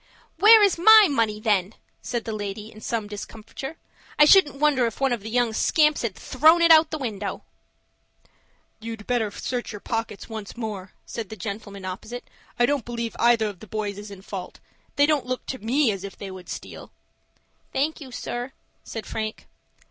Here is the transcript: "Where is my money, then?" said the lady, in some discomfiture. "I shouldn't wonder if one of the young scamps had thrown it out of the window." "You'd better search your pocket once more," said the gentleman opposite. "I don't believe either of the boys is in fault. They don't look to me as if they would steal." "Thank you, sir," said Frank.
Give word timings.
"Where 0.37 0.63
is 0.63 0.79
my 0.79 1.07
money, 1.07 1.39
then?" 1.39 1.75
said 2.01 2.25
the 2.25 2.33
lady, 2.33 2.71
in 2.71 2.81
some 2.81 3.07
discomfiture. 3.07 3.77
"I 4.17 4.25
shouldn't 4.25 4.55
wonder 4.55 4.87
if 4.87 4.99
one 4.99 5.13
of 5.13 5.21
the 5.21 5.29
young 5.29 5.53
scamps 5.53 6.01
had 6.01 6.15
thrown 6.15 6.63
it 6.63 6.71
out 6.71 6.85
of 6.85 6.89
the 6.89 6.97
window." 6.97 7.43
"You'd 8.79 9.05
better 9.05 9.29
search 9.29 9.71
your 9.71 9.79
pocket 9.79 10.27
once 10.27 10.57
more," 10.57 10.93
said 11.05 11.29
the 11.29 11.35
gentleman 11.35 11.85
opposite. 11.85 12.27
"I 12.57 12.65
don't 12.65 12.83
believe 12.83 13.15
either 13.19 13.45
of 13.45 13.59
the 13.59 13.67
boys 13.67 13.99
is 13.99 14.09
in 14.09 14.23
fault. 14.23 14.59
They 14.95 15.05
don't 15.05 15.27
look 15.27 15.45
to 15.45 15.59
me 15.59 15.91
as 15.91 16.03
if 16.03 16.17
they 16.17 16.31
would 16.31 16.49
steal." 16.49 16.91
"Thank 17.71 18.01
you, 18.01 18.11
sir," 18.11 18.53
said 18.83 19.05
Frank. 19.05 19.45